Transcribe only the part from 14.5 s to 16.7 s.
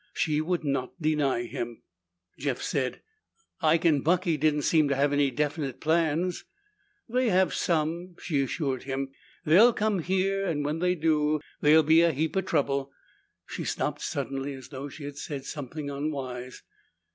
as though she had said something unwise.